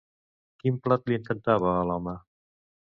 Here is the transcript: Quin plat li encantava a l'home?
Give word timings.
Quin 0.63 0.79
plat 0.87 1.05
li 1.11 1.19
encantava 1.21 1.77
a 1.77 1.87
l'home? 1.93 2.19